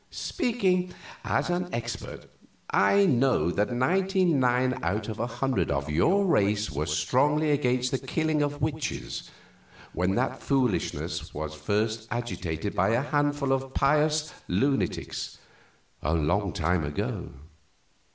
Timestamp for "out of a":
4.81-5.27